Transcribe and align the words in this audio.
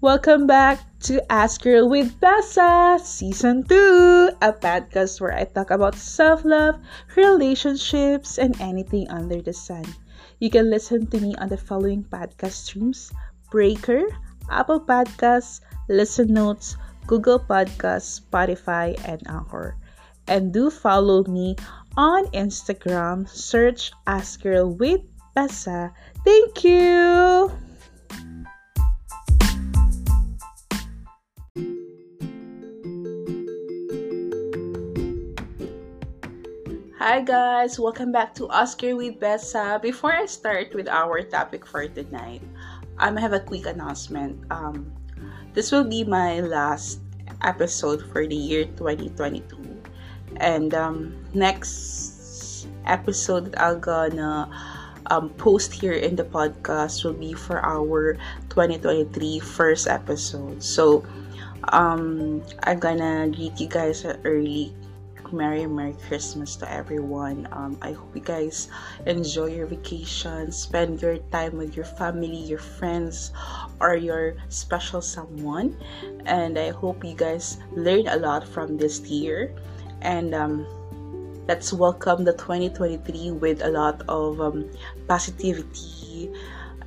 Welcome 0.00 0.48
back 0.48 0.80
to 1.02 1.22
Ask 1.30 1.62
Girl 1.62 1.88
with 1.88 2.18
Bessa 2.18 2.98
Season 2.98 3.62
2, 3.62 4.30
a 4.42 4.52
podcast 4.52 5.20
where 5.20 5.34
I 5.34 5.44
talk 5.44 5.70
about 5.70 5.94
self 5.94 6.44
love, 6.44 6.80
relationships, 7.14 8.38
and 8.38 8.60
anything 8.60 9.08
under 9.08 9.40
the 9.40 9.52
sun. 9.52 9.84
You 10.40 10.50
can 10.50 10.68
listen 10.68 11.06
to 11.06 11.20
me 11.20 11.34
on 11.36 11.48
the 11.48 11.56
following 11.56 12.02
podcast 12.02 12.66
streams 12.66 13.12
Breaker, 13.50 14.02
Apple 14.50 14.80
Podcasts, 14.80 15.60
Listen 15.88 16.32
Notes, 16.32 16.76
Google 17.06 17.38
Podcasts, 17.38 18.20
Spotify, 18.20 18.98
and 19.06 19.22
Anchor. 19.28 19.76
And 20.26 20.52
do 20.52 20.70
follow 20.70 21.22
me 21.24 21.56
on 21.96 22.26
Instagram. 22.34 23.28
Search 23.28 23.92
Ask 24.06 24.42
Girl 24.42 24.70
with 24.74 25.00
Bessa. 25.36 25.92
Thank 26.24 26.64
you. 26.64 27.52
Hi 37.06 37.20
guys, 37.22 37.78
welcome 37.78 38.10
back 38.10 38.34
to 38.34 38.50
Ask 38.50 38.80
Girl 38.80 38.96
with 38.96 39.20
Bessa. 39.20 39.80
Before 39.80 40.12
I 40.12 40.26
start 40.26 40.74
with 40.74 40.88
our 40.88 41.22
topic 41.22 41.64
for 41.64 41.86
tonight, 41.86 42.42
I 42.98 43.12
have 43.20 43.32
a 43.32 43.40
quick 43.40 43.66
announcement. 43.66 44.40
Um, 44.50 44.92
this 45.52 45.72
will 45.72 45.84
be 45.84 46.04
my 46.04 46.40
last 46.40 47.00
episode 47.42 48.00
for 48.12 48.26
the 48.26 48.34
year 48.36 48.64
2022, 48.76 49.56
and 50.36 50.72
um, 50.74 51.12
next 51.34 52.66
episode 52.86 53.52
that 53.52 53.60
I'm 53.60 53.80
gonna 53.80 54.48
um, 55.10 55.30
post 55.36 55.72
here 55.72 55.92
in 55.92 56.16
the 56.16 56.24
podcast 56.24 57.04
will 57.04 57.12
be 57.12 57.34
for 57.34 57.60
our 57.60 58.14
2023 58.48 59.40
first 59.40 59.88
episode. 59.88 60.62
So, 60.62 61.04
um, 61.72 62.42
I'm 62.64 62.78
gonna 62.78 63.28
greet 63.28 63.60
you 63.60 63.68
guys 63.68 64.04
early 64.24 64.74
Merry 65.32 65.66
Merry 65.66 65.96
Christmas 66.06 66.56
to 66.56 66.70
everyone. 66.70 67.48
Um, 67.52 67.76
I 67.82 67.92
hope 67.92 68.14
you 68.14 68.22
guys 68.22 68.68
enjoy 69.06 69.46
your 69.46 69.66
vacation, 69.66 70.52
spend 70.52 71.02
your 71.02 71.18
time 71.32 71.56
with 71.56 71.76
your 71.76 71.84
family, 71.84 72.36
your 72.36 72.58
friends, 72.58 73.32
or 73.80 73.96
your 73.96 74.36
special 74.48 75.00
someone. 75.00 75.76
And 76.26 76.58
I 76.58 76.70
hope 76.70 77.04
you 77.04 77.14
guys 77.14 77.58
learn 77.72 78.06
a 78.08 78.16
lot 78.16 78.46
from 78.46 78.76
this 78.76 79.00
year. 79.00 79.54
And 80.02 80.34
um, 80.34 80.66
let's 81.48 81.72
welcome 81.72 82.24
the 82.24 82.32
2023 82.34 83.32
with 83.32 83.62
a 83.62 83.70
lot 83.70 84.02
of 84.08 84.40
um, 84.40 84.70
positivity 85.08 86.32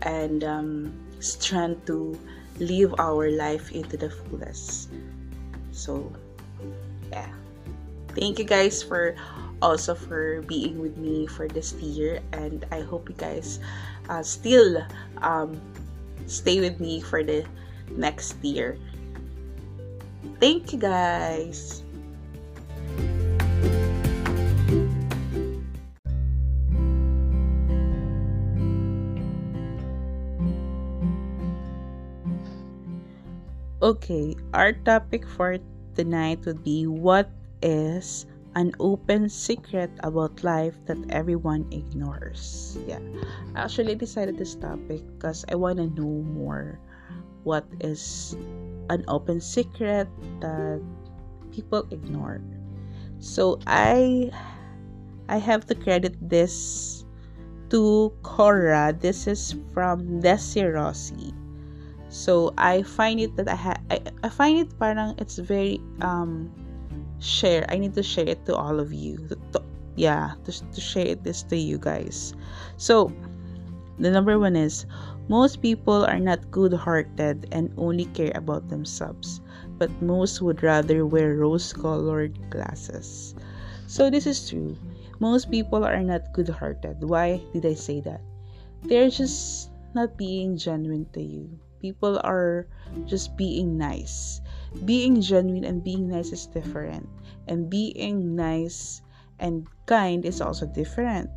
and 0.04 0.44
um, 0.44 0.94
strength 1.20 1.86
to 1.88 2.18
live 2.60 2.96
our 3.00 3.32
life 3.32 3.72
into 3.72 3.98
the 3.98 4.10
fullest. 4.10 4.90
So, 5.72 6.12
yeah 7.12 7.30
thank 8.20 8.38
you 8.38 8.46
guys 8.46 8.84
for 8.84 9.16
also 9.62 9.96
for 9.96 10.42
being 10.44 10.80
with 10.80 10.98
me 10.98 11.26
for 11.26 11.48
this 11.48 11.74
year 11.80 12.20
and 12.34 12.66
i 12.72 12.80
hope 12.80 13.08
you 13.10 13.16
guys 13.16 13.60
uh, 14.10 14.24
still 14.24 14.84
um, 15.24 15.60
stay 16.30 16.60
with 16.60 16.80
me 16.80 17.02
for 17.02 17.24
the 17.24 17.46
next 17.98 18.38
year. 18.44 18.78
Thank 20.40 20.74
you 20.74 20.80
guys. 20.80 21.84
Okay, 33.80 34.36
our 34.54 34.74
topic 34.74 35.24
for 35.24 35.58
tonight 35.96 36.44
would 36.44 36.64
be 36.64 36.86
what 36.86 37.32
is 37.62 38.26
an 38.56 38.74
open 38.80 39.30
secret 39.30 39.92
about 40.04 40.44
life 40.44 40.76
that 40.86 40.98
everyone 41.10 41.68
ignores. 41.72 42.78
Yeah. 42.88 43.00
I 43.56 43.62
actually 43.64 43.96
decided 43.96 44.38
this 44.38 44.56
topic 44.56 45.02
because 45.16 45.46
I 45.50 45.56
want 45.56 45.78
to 45.78 45.88
know 45.88 46.24
more 46.34 46.80
what 47.44 47.66
is 47.80 48.36
an 48.90 49.06
open 49.08 49.40
secret 49.40 50.08
that 50.42 50.82
people 51.52 51.88
ignore. 51.92 52.42
So 53.20 53.60
I 53.68 54.32
I 55.30 55.38
have 55.38 55.66
to 55.68 55.76
credit 55.76 56.18
this 56.20 57.06
to 57.70 58.12
Quora. 58.24 58.98
This 59.00 59.28
is 59.28 59.56
from 59.74 60.22
Desi 60.22 60.66
Rossi. 60.66 61.34
So 62.10 62.54
I 62.58 62.82
find 62.82 63.20
it 63.20 63.36
that 63.38 63.48
I 63.48 63.56
ha- 63.56 63.84
I, 63.92 64.02
I 64.24 64.30
find 64.30 64.58
it 64.58 64.74
parang 64.82 65.14
it's 65.22 65.38
very 65.38 65.78
um 66.02 66.50
share 67.20 67.66
i 67.70 67.78
need 67.78 67.94
to 67.94 68.04
share 68.04 68.28
it 68.28 68.46
to 68.46 68.56
all 68.56 68.80
of 68.80 68.92
you. 68.94 69.18
To, 69.28 69.36
to, 69.54 69.64
yeah 69.96 70.34
to, 70.46 70.52
to 70.52 70.82
share 70.82 71.16
this 71.16 71.44
to 71.44 71.58
you 71.58 71.78
guys. 71.78 72.34
So 72.78 73.12
the 74.00 74.10
number 74.10 74.40
one 74.40 74.56
is 74.56 74.86
most 75.28 75.62
people 75.62 76.06
are 76.06 76.20
not 76.20 76.50
good 76.50 76.74
hearted 76.74 77.48
and 77.52 77.70
only 77.78 78.06
care 78.16 78.32
about 78.34 78.70
themselves 78.70 79.42
but 79.78 79.92
most 80.02 80.42
would 80.42 80.64
rather 80.64 81.06
wear 81.06 81.36
rose 81.36 81.72
colored 81.72 82.40
glasses. 82.50 83.36
So 83.88 84.10
this 84.10 84.26
is 84.28 84.50
true. 84.50 84.76
Most 85.20 85.52
people 85.52 85.84
are 85.84 86.00
not 86.00 86.32
good 86.32 86.48
hearted 86.48 87.04
why 87.04 87.44
did 87.52 87.66
i 87.66 87.76
say 87.76 88.00
that? 88.02 88.22
They're 88.84 89.12
just 89.12 89.72
not 89.94 90.16
being 90.16 90.56
genuine 90.56 91.08
to 91.12 91.22
you. 91.22 91.60
People 91.82 92.20
are 92.24 92.68
just 93.06 93.36
being 93.36 93.78
nice 93.78 94.40
being 94.86 95.22
genuine 95.22 95.66
and 95.66 95.84
being 95.84 96.10
nice 96.10 96.32
is 96.32 96.46
different. 96.46 97.08
And 97.48 97.70
being 97.70 98.36
nice 98.36 99.02
and 99.40 99.66
kind 99.86 100.26
is 100.26 100.42
also 100.42 100.66
different. 100.68 101.30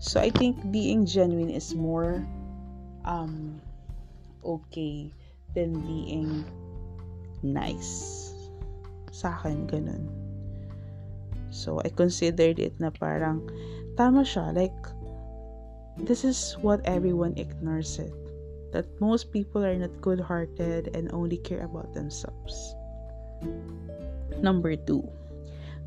So 0.00 0.20
i 0.20 0.28
think 0.28 0.58
being 0.72 1.06
genuine 1.06 1.50
is 1.50 1.74
more 1.74 2.26
um 3.04 3.60
okay 4.44 5.12
than 5.54 5.80
being 5.86 6.44
nice. 7.42 8.34
Sa 9.14 9.38
akin 9.38 9.70
ganun. 9.70 10.10
So 11.54 11.78
i 11.86 11.88
considered 11.88 12.58
it 12.58 12.74
na 12.82 12.90
parang 12.90 13.46
tama 13.94 14.26
siya. 14.26 14.50
Like 14.50 14.74
this 15.94 16.26
is 16.26 16.58
what 16.58 16.82
everyone 16.82 17.38
ignores 17.38 18.02
it 18.02 18.23
that 18.74 18.90
most 18.98 19.30
people 19.30 19.62
are 19.62 19.78
not 19.78 19.94
good 20.02 20.18
hearted 20.18 20.90
and 20.98 21.06
only 21.14 21.38
care 21.38 21.62
about 21.62 21.94
themselves. 21.94 22.74
Number 24.42 24.74
two, 24.74 25.06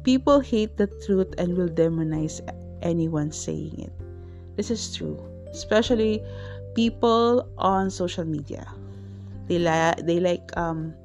people 0.07 0.39
hate 0.39 0.79
the 0.79 0.87
truth 1.03 1.35
and 1.37 1.59
will 1.59 1.67
demonize 1.67 2.39
anyone 2.81 3.35
saying 3.35 3.91
it. 3.91 3.93
This 4.55 4.71
is 4.71 4.95
true, 4.95 5.19
especially 5.51 6.23
people 6.79 7.43
on 7.59 7.91
social 7.91 8.23
media. 8.23 8.63
They, 9.51 9.59
li- 9.59 9.99
they 10.07 10.23
like 10.23 10.55
um, 10.55 10.95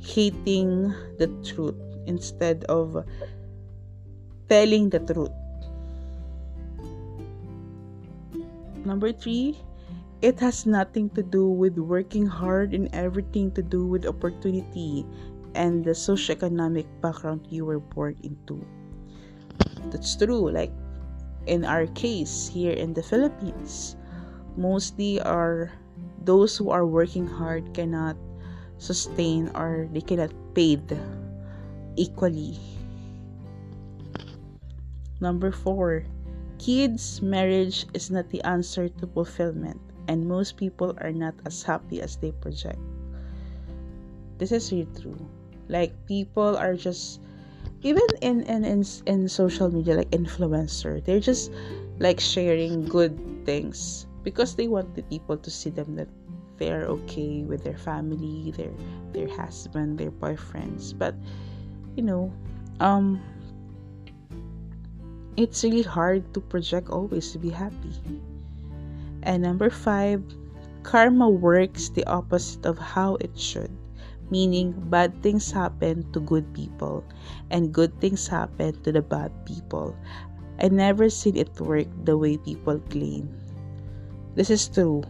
hating 0.00 0.96
the 1.20 1.28
truth 1.44 1.76
instead 2.08 2.64
of 2.72 3.04
telling 4.48 4.88
the 4.88 5.00
truth. 5.04 5.30
Number 8.84 9.12
three, 9.12 9.60
it 10.20 10.38
has 10.38 10.66
nothing 10.66 11.08
to 11.16 11.22
do 11.22 11.48
with 11.48 11.78
working 11.78 12.26
hard 12.26 12.74
and 12.74 12.92
everything 12.92 13.50
to 13.52 13.62
do 13.62 13.86
with 13.86 14.04
opportunity 14.04 15.06
and 15.54 15.84
the 15.84 15.96
socioeconomic 15.96 16.84
background 17.00 17.46
you 17.48 17.64
were 17.64 17.80
born 17.80 18.14
into. 18.22 18.60
That's 19.88 20.14
true. 20.16 20.50
Like 20.52 20.72
in 21.46 21.64
our 21.64 21.86
case 21.96 22.48
here 22.52 22.72
in 22.72 22.92
the 22.92 23.02
Philippines, 23.02 23.96
mostly 24.56 25.20
are 25.20 25.72
those 26.24 26.56
who 26.56 26.68
are 26.68 26.84
working 26.84 27.26
hard 27.26 27.72
cannot 27.72 28.16
sustain 28.76 29.48
or 29.56 29.88
they 29.92 30.04
cannot 30.04 30.32
paid 30.54 30.84
equally. 31.96 32.60
Number 35.20 35.50
four, 35.50 36.04
kids' 36.58 37.20
marriage 37.20 37.86
is 37.92 38.10
not 38.10 38.28
the 38.28 38.44
answer 38.44 38.88
to 38.88 39.06
fulfillment 39.06 39.80
and 40.10 40.26
most 40.26 40.58
people 40.58 40.98
are 40.98 41.14
not 41.14 41.38
as 41.46 41.62
happy 41.62 42.02
as 42.02 42.18
they 42.18 42.34
project. 42.42 42.82
This 44.42 44.50
is 44.50 44.74
really 44.74 44.90
true. 44.98 45.22
Like 45.70 45.94
people 46.10 46.58
are 46.58 46.74
just 46.74 47.22
even 47.86 48.18
in 48.18 48.42
in 48.50 48.66
in, 48.66 48.82
in 49.06 49.30
social 49.30 49.70
media 49.70 50.02
like 50.02 50.10
influencer, 50.10 50.98
they're 51.06 51.22
just 51.22 51.54
like 52.02 52.18
sharing 52.18 52.82
good 52.90 53.14
things 53.46 54.10
because 54.26 54.58
they 54.58 54.66
want 54.66 54.98
the 54.98 55.06
people 55.06 55.38
to 55.38 55.48
see 55.48 55.70
them 55.70 55.94
that 55.94 56.10
they 56.58 56.74
are 56.74 56.90
okay 56.90 57.46
with 57.46 57.64
their 57.64 57.78
family 57.78 58.52
their 58.52 58.68
their 59.16 59.28
husband 59.32 59.96
their 59.96 60.12
boyfriends 60.12 60.92
but 60.92 61.16
you 61.96 62.04
know 62.04 62.28
um 62.84 63.16
it's 65.40 65.64
really 65.64 65.80
hard 65.80 66.20
to 66.36 66.40
project 66.52 66.92
always 66.92 67.32
to 67.32 67.38
be 67.40 67.48
happy 67.48 68.20
and 69.22 69.42
number 69.42 69.70
five 69.70 70.22
karma 70.82 71.28
works 71.28 71.88
the 71.90 72.04
opposite 72.06 72.64
of 72.64 72.78
how 72.78 73.16
it 73.20 73.36
should 73.38 73.70
meaning 74.30 74.72
bad 74.88 75.10
things 75.22 75.50
happen 75.50 76.06
to 76.14 76.22
good 76.22 76.46
people 76.54 77.02
and 77.50 77.74
good 77.74 77.90
things 78.00 78.26
happen 78.26 78.72
to 78.82 78.90
the 78.94 79.02
bad 79.02 79.30
people. 79.44 79.94
I 80.62 80.68
never 80.68 81.10
seen 81.10 81.36
it 81.36 81.50
work 81.60 81.90
the 82.06 82.16
way 82.16 82.38
people 82.38 82.78
claim. 82.88 83.28
This 84.34 84.48
is 84.48 84.68
true. 84.70 85.02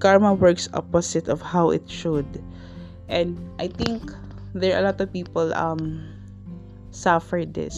Karma 0.00 0.32
works 0.32 0.68
opposite 0.72 1.28
of 1.28 1.44
how 1.44 1.70
it 1.70 1.84
should. 1.84 2.40
And 3.10 3.36
i 3.60 3.68
think 3.68 4.00
there 4.54 4.74
are 4.74 4.80
a 4.80 4.86
lot 4.88 5.00
of 5.00 5.12
people 5.12 5.52
um 5.52 6.08
suffer 6.90 7.44
this. 7.44 7.76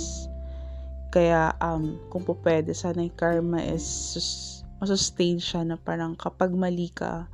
Kaya 1.11 1.53
um 1.61 1.99
kung 2.15 2.23
po 2.23 2.39
pwede 2.47 2.71
sana 2.73 3.11
yung 3.11 3.17
karma 3.19 3.59
is 3.59 3.83
sus- 3.83 4.62
masustain 4.83 5.39
siya 5.39 5.63
na 5.63 5.79
parang 5.79 6.19
kapag 6.19 6.51
mali 6.51 6.91
ka 6.91 7.31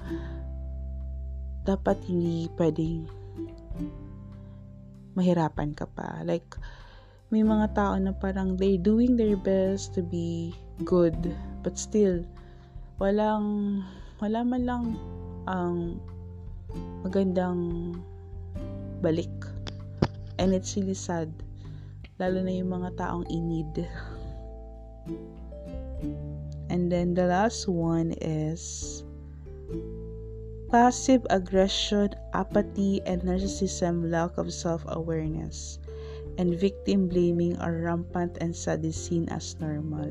dapat 1.65 1.97
hindi 2.05 2.53
pwedeng 2.61 3.09
mahirapan 5.17 5.73
ka 5.73 5.89
pa 5.89 6.21
like 6.29 6.61
may 7.33 7.41
mga 7.41 7.73
tao 7.73 7.97
na 7.97 8.13
parang 8.13 8.61
they 8.61 8.77
doing 8.77 9.17
their 9.17 9.37
best 9.41 9.97
to 9.97 10.05
be 10.05 10.53
good 10.85 11.17
but 11.65 11.81
still 11.81 12.21
walang 13.01 13.81
wala 14.21 14.45
man 14.45 14.63
lang 14.69 14.85
ang 15.49 15.97
magandang 17.03 17.95
balik. 19.01 19.31
And 20.39 20.55
it's 20.55 20.77
really 20.77 20.95
sad. 20.95 21.31
Lalo 22.19 22.43
na 22.43 22.53
yung 22.55 22.71
mga 22.71 22.99
taong 22.99 23.27
in 23.31 23.47
need. 23.47 23.75
And 26.89 26.97
then 26.97 27.13
the 27.13 27.29
last 27.29 27.69
one 27.69 28.17
is 28.25 29.05
passive 30.73 31.21
aggression, 31.29 32.17
apathy, 32.33 33.05
and 33.05 33.21
narcissism, 33.21 34.09
lack 34.09 34.41
of 34.41 34.49
self 34.49 34.89
awareness, 34.89 35.85
and 36.41 36.57
victim 36.57 37.05
blaming 37.05 37.61
are 37.61 37.77
rampant 37.85 38.41
and 38.41 38.57
sadly 38.57 38.97
seen 38.97 39.29
as 39.29 39.53
normal. 39.61 40.09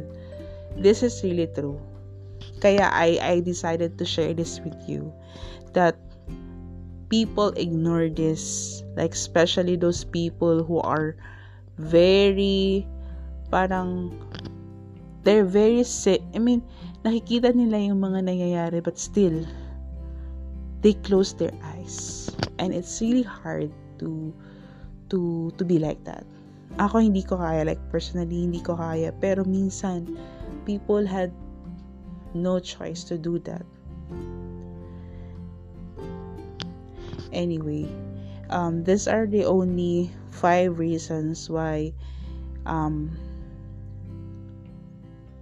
This 0.78 1.02
is 1.02 1.18
really 1.26 1.50
true. 1.50 1.82
Kaya 2.62 2.94
I, 2.94 3.18
I 3.26 3.34
decided 3.42 3.98
to 3.98 4.06
share 4.06 4.38
this 4.38 4.62
with 4.62 4.78
you 4.86 5.10
that 5.74 5.98
people 7.10 7.58
ignore 7.58 8.06
this. 8.06 8.86
Like, 8.94 9.18
especially 9.18 9.82
those 9.82 10.06
people 10.06 10.62
who 10.62 10.78
are 10.86 11.18
very, 11.82 12.86
parang, 13.50 14.14
they're 15.28 15.44
very 15.44 15.84
sick. 15.84 16.24
I 16.32 16.40
mean, 16.40 16.64
nakikita 17.04 17.52
nila 17.52 17.84
yung 17.84 18.00
mga 18.00 18.32
nangyayari 18.32 18.80
but 18.80 18.96
still, 18.96 19.44
they 20.80 20.96
close 21.04 21.36
their 21.36 21.52
eyes. 21.76 22.32
And 22.64 22.72
it's 22.72 23.04
really 23.04 23.28
hard 23.28 23.76
to, 24.00 24.32
to, 25.12 25.52
to 25.60 25.64
be 25.68 25.84
like 25.84 26.00
that. 26.08 26.24
Ako 26.80 27.04
hindi 27.04 27.28
ko 27.28 27.36
kaya, 27.44 27.68
like 27.68 27.82
personally, 27.92 28.48
hindi 28.48 28.64
ko 28.64 28.80
kaya. 28.80 29.12
Pero 29.20 29.44
minsan, 29.44 30.16
people 30.64 31.04
had 31.04 31.36
no 32.32 32.56
choice 32.64 33.04
to 33.12 33.20
do 33.20 33.36
that. 33.44 33.68
Anyway, 37.36 37.92
um, 38.48 38.80
these 38.88 39.12
are 39.12 39.28
the 39.28 39.44
only 39.44 40.08
five 40.32 40.80
reasons 40.80 41.52
why. 41.52 41.92
Um, 42.64 43.12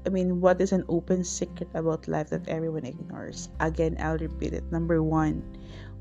I 0.05 0.09
mean, 0.09 0.39
what 0.39 0.61
is 0.61 0.71
an 0.71 0.85
open 0.87 1.23
secret 1.23 1.69
about 1.73 2.07
life 2.07 2.29
that 2.29 2.47
everyone 2.47 2.85
ignores? 2.85 3.49
Again, 3.59 3.97
I'll 3.99 4.17
repeat 4.17 4.53
it. 4.53 4.71
Number 4.71 5.01
one, 5.01 5.41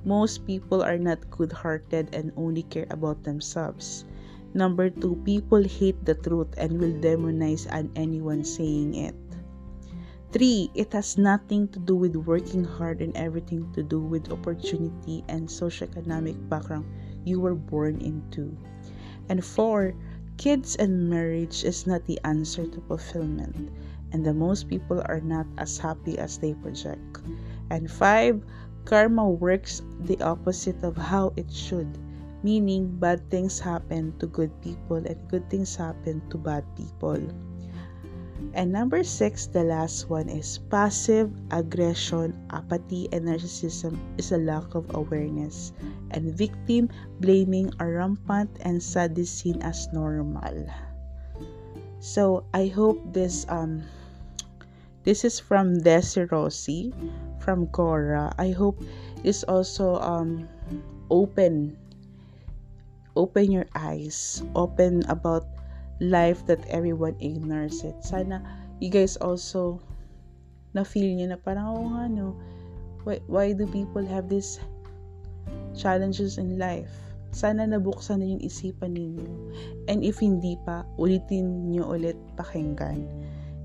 most 0.05 0.47
people 0.47 0.83
are 0.83 0.99
not 0.99 1.31
good 1.31 1.53
hearted 1.53 2.15
and 2.15 2.31
only 2.37 2.65
care 2.65 2.87
about 2.91 3.25
themselves. 3.25 4.05
Number 4.53 4.91
two, 4.91 5.17
people 5.25 5.65
hate 5.65 6.05
the 6.05 6.15
truth 6.15 6.53
and 6.59 6.79
will 6.79 6.93
demonize 7.01 7.67
anyone 7.97 8.45
saying 8.45 8.95
it. 8.95 9.15
Three, 10.31 10.71
it 10.75 10.93
has 10.93 11.17
nothing 11.17 11.69
to 11.69 11.79
do 11.79 11.97
with 11.97 12.17
working 12.17 12.65
hard 12.65 13.01
and 13.01 13.17
everything 13.17 13.73
to 13.73 13.83
do 13.83 14.01
with 14.01 14.31
opportunity 14.31 15.25
and 15.29 15.49
socioeconomic 15.49 16.49
background 16.49 16.87
you 17.25 17.41
were 17.41 17.55
born 17.55 18.01
into. 18.01 18.57
And 19.29 19.45
four, 19.45 19.95
kids 20.37 20.77
and 20.77 21.09
marriage 21.09 21.65
is 21.65 21.87
not 21.87 22.05
the 22.07 22.19
answer 22.25 22.67
to 22.67 22.81
fulfillment, 22.83 23.71
and 24.15 24.23
the 24.23 24.33
most 24.33 24.71
people 24.71 25.03
are 25.11 25.19
not 25.19 25.45
as 25.59 25.75
happy 25.77 26.15
as 26.23 26.39
they 26.39 26.55
project. 26.63 27.19
And 27.75 27.91
five, 27.91 28.39
karma 28.87 29.27
works 29.27 29.83
the 30.07 30.23
opposite 30.23 30.79
of 30.87 30.95
how 30.95 31.35
it 31.35 31.51
should, 31.51 31.99
meaning 32.47 32.95
bad 33.03 33.27
things 33.29 33.59
happen 33.59 34.15
to 34.23 34.31
good 34.31 34.55
people 34.63 35.03
and 35.03 35.19
good 35.27 35.51
things 35.51 35.75
happen 35.75 36.23
to 36.31 36.39
bad 36.39 36.63
people. 36.79 37.19
And 38.55 38.71
number 38.71 39.03
six, 39.03 39.51
the 39.51 39.67
last 39.67 40.07
one 40.07 40.29
is 40.29 40.63
passive 40.71 41.35
aggression, 41.51 42.39
apathy, 42.55 43.11
and 43.11 43.27
narcissism 43.27 43.99
is 44.15 44.31
a 44.31 44.39
lack 44.39 44.79
of 44.79 44.95
awareness. 44.95 45.73
And 46.15 46.31
victim 46.31 46.87
blaming 47.19 47.75
are 47.81 47.99
rampant 47.99 48.63
and 48.63 48.79
sadly 48.79 49.27
seen 49.27 49.59
as 49.63 49.91
normal. 49.91 50.71
So 51.99 52.45
I 52.53 52.69
hope 52.69 53.01
this 53.11 53.49
um 53.49 53.83
this 55.05 55.25
is 55.25 55.39
from 55.39 55.77
Desi 55.85 56.25
Rossi 56.33 56.93
from 57.39 57.69
Cora. 57.69 58.33
I 58.41 58.51
hope 58.51 58.81
this 59.23 59.45
also 59.45 60.01
um 60.01 60.49
open 61.13 61.77
open 63.15 63.53
your 63.53 63.69
eyes, 63.77 64.43
open 64.57 65.05
about 65.07 65.47
life 66.01 66.45
that 66.51 66.65
everyone 66.67 67.15
ignores 67.21 67.85
it. 67.85 68.03
Sana 68.03 68.43
you 68.81 68.91
guys 68.91 69.17
also 69.21 69.79
na 70.75 70.83
feel 70.83 71.07
niyo 71.07 71.31
na 71.31 71.39
parang 71.39 71.71
oh 71.71 71.87
nga 71.95 72.11
no, 72.11 72.35
why, 73.07 73.21
why 73.31 73.53
do 73.55 73.69
people 73.71 74.03
have 74.03 74.27
these 74.27 74.59
challenges 75.77 76.41
in 76.41 76.59
life? 76.59 76.91
Sana 77.31 77.67
nabuksan 77.67 78.23
na 78.23 78.27
yung 78.31 78.43
isipan 78.43 78.95
ninyo. 78.95 79.27
And 79.91 80.03
if 80.03 80.23
hindi 80.23 80.55
pa, 80.63 80.87
ulitin 80.99 81.71
nyo 81.71 81.95
ulit 81.95 82.19
pakinggan. 82.39 83.07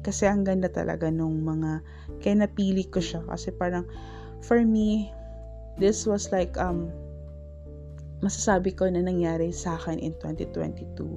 Kasi 0.01 0.27
ang 0.27 0.47
ganda 0.47 0.71
talaga 0.71 1.11
nung 1.11 1.43
mga, 1.43 1.83
kaya 2.23 2.35
napili 2.45 2.87
ko 2.87 3.03
siya. 3.03 3.23
Kasi 3.27 3.51
parang, 3.51 3.83
for 4.43 4.63
me, 4.63 5.11
this 5.79 6.07
was 6.07 6.31
like, 6.31 6.55
um, 6.55 6.91
masasabi 8.19 8.75
ko 8.75 8.87
na 8.91 8.99
nangyari 8.99 9.51
sa 9.55 9.79
akin 9.79 9.99
in 9.99 10.11
2022 10.19 11.15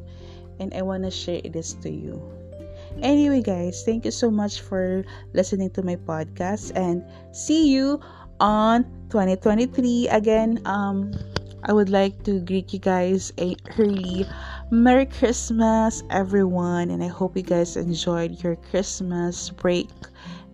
and 0.62 0.70
I 0.74 0.82
want 0.82 1.02
to 1.02 1.10
share 1.10 1.42
this 1.42 1.74
to 1.82 1.90
you. 1.90 2.22
Anyway, 3.02 3.42
guys, 3.42 3.82
thank 3.82 4.04
you 4.04 4.14
so 4.14 4.30
much 4.30 4.60
for 4.60 5.02
listening 5.34 5.70
to 5.74 5.82
my 5.82 5.96
podcast 5.96 6.70
and 6.76 7.02
see 7.34 7.72
you 7.72 7.98
on 8.38 8.84
2023 9.10 10.08
again. 10.12 10.60
Um, 10.66 11.10
I 11.64 11.72
would 11.72 11.88
like 11.88 12.22
to 12.24 12.40
greet 12.40 12.72
you 12.72 12.78
guys 12.78 13.32
a 13.38 13.56
early 13.78 14.26
Merry 14.70 15.06
Christmas, 15.06 16.02
everyone, 16.10 16.90
and 16.90 17.02
I 17.02 17.08
hope 17.08 17.36
you 17.36 17.42
guys 17.42 17.76
enjoyed 17.76 18.42
your 18.42 18.56
Christmas 18.56 19.50
break 19.50 19.90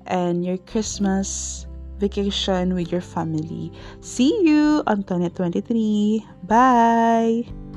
and 0.06 0.44
your 0.44 0.58
Christmas 0.58 1.66
vacation 1.98 2.74
with 2.74 2.92
your 2.92 3.00
family. 3.00 3.72
See 4.00 4.42
you 4.42 4.82
on 4.86 5.02
2023. 5.02 6.26
Bye. 6.44 7.67